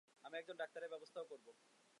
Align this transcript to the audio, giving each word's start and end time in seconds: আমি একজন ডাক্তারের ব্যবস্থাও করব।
আমি 0.25 0.35
একজন 0.37 0.55
ডাক্তারের 0.57 0.91
ব্যবস্থাও 0.93 1.25
করব। 1.25 1.45